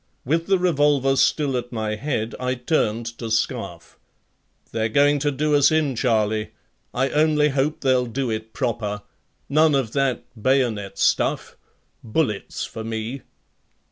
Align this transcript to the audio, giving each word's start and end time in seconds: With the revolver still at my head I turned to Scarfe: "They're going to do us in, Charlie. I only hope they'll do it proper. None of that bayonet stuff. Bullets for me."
With 0.25 0.47
the 0.47 0.57
revolver 0.57 1.15
still 1.15 1.55
at 1.55 1.71
my 1.71 1.93
head 1.93 2.33
I 2.39 2.55
turned 2.55 3.05
to 3.19 3.29
Scarfe: 3.29 3.99
"They're 4.71 4.89
going 4.89 5.19
to 5.19 5.29
do 5.29 5.53
us 5.53 5.71
in, 5.71 5.95
Charlie. 5.95 6.53
I 6.91 7.09
only 7.11 7.49
hope 7.49 7.81
they'll 7.81 8.07
do 8.07 8.31
it 8.31 8.51
proper. 8.51 9.03
None 9.47 9.75
of 9.75 9.91
that 9.93 10.23
bayonet 10.41 10.97
stuff. 10.97 11.55
Bullets 12.03 12.65
for 12.65 12.83
me." 12.83 13.21